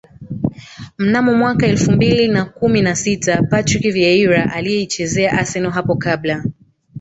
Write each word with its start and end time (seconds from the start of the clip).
Mnamo 0.97 1.33
mwaka 1.35 1.67
elfu 1.67 1.91
mbili 1.91 2.27
na 2.27 2.45
kumi 2.45 2.81
na 2.81 2.95
sita 2.95 3.43
Patrick 3.43 3.93
Vieira 3.93 4.53
aliyeichezea 4.53 5.33
Arsenal 5.33 5.71
hapo 5.71 5.95
kabla 5.95 6.43